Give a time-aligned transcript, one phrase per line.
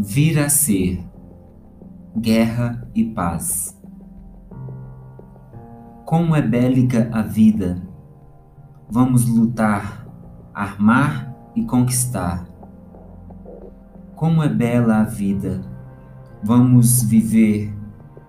[0.00, 1.04] vir a ser
[2.16, 3.76] guerra e paz.
[6.04, 7.82] Como é bélica a vida,
[8.88, 10.06] vamos lutar,
[10.54, 12.46] armar e conquistar.
[14.14, 15.62] Como é bela a vida,
[16.44, 17.76] vamos viver,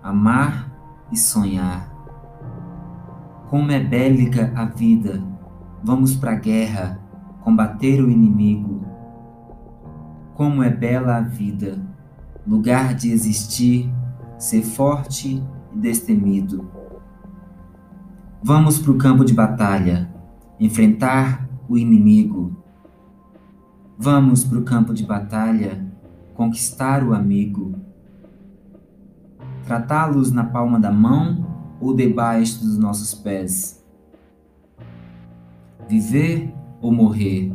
[0.02, 0.72] amar
[1.12, 1.88] e sonhar.
[3.48, 5.22] Como é bélica a vida,
[5.84, 7.00] vamos para a guerra,
[7.42, 8.89] combater o inimigo
[10.40, 11.78] como é bela a vida,
[12.46, 13.92] lugar de existir,
[14.38, 16.66] ser forte e destemido.
[18.42, 20.10] Vamos para o campo de batalha,
[20.58, 22.56] enfrentar o inimigo.
[23.98, 25.86] Vamos para o campo de batalha,
[26.32, 27.74] conquistar o amigo.
[29.66, 33.84] Tratá-los na palma da mão ou debaixo dos nossos pés.
[35.86, 37.54] Viver ou morrer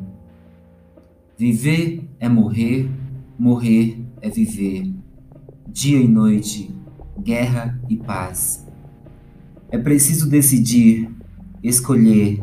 [1.38, 2.89] Viver é morrer,
[3.38, 4.95] morrer é viver.
[5.67, 6.73] Dia e noite,
[7.22, 8.66] guerra e paz.
[9.69, 11.13] É preciso decidir,
[11.61, 12.41] escolher,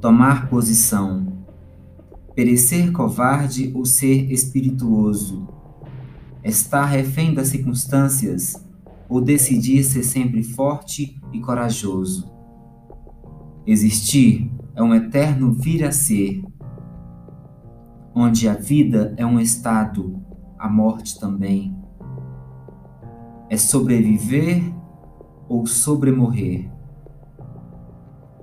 [0.00, 1.26] tomar posição.
[2.36, 5.48] Perecer covarde ou ser espirituoso.
[6.44, 8.54] Estar refém das circunstâncias
[9.08, 12.30] ou decidir ser sempre forte e corajoso.
[13.66, 16.40] Existir é um eterno vir a ser
[18.14, 20.20] onde a vida é um estado,
[20.58, 21.76] a morte também.
[23.48, 24.62] É sobreviver
[25.48, 26.70] ou sobremorrer?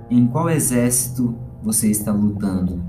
[0.09, 2.83] Em qual exército você está lutando?